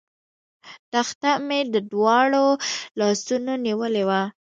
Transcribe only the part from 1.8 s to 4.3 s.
دواړو لاسونو نیولې وه.